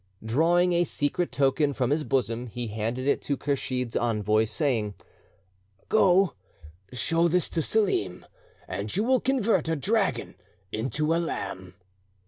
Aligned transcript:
Drawing 0.25 0.73
a 0.73 0.83
secret 0.83 1.31
token 1.31 1.73
from 1.73 1.91
his 1.91 2.03
bosom, 2.03 2.47
he 2.47 2.65
handed 2.69 3.07
it 3.07 3.21
to 3.21 3.37
Kursheed's 3.37 3.95
envoy, 3.95 4.45
saying, 4.45 4.95
"Go, 5.89 6.33
show 6.91 7.27
this 7.27 7.47
to 7.49 7.61
Selim, 7.61 8.25
and 8.67 8.95
you 8.97 9.03
will 9.03 9.19
convert 9.19 9.69
a 9.69 9.75
dragon 9.75 10.33
into 10.71 11.13
a 11.13 11.21
lamb." 11.23 11.75